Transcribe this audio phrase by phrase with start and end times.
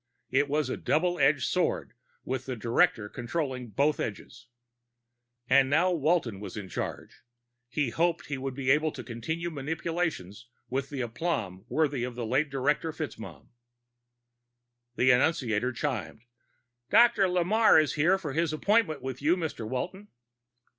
[0.31, 1.93] It was a double edged sword
[2.25, 4.47] with the director controlling both edges.
[5.47, 7.21] And now Walton was in charge.
[7.69, 12.25] He hoped he would be able to continue manipulations with an aplomb worthy of the
[12.25, 13.49] late Director FitzMaugham.
[14.95, 16.23] The annunciator chimed.
[16.89, 17.27] "Dr.
[17.29, 19.69] Lamarre is here for his appointment with you, Mr.
[19.69, 20.07] Walton."